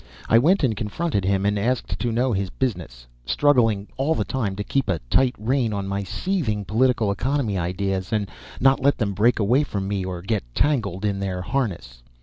[0.27, 4.55] I went and confronted him, and asked to know his business, struggling all the time
[4.55, 8.27] to keep a tight rein on my seething political economy ideas, and
[8.59, 12.01] not let them break away from me or get tangled in their harness.